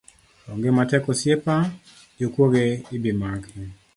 Onge 0.53 0.71
matek 0.77 1.05
osiepa, 1.11 1.55
jokuoge 2.23 2.65
ibimaki 2.97 3.59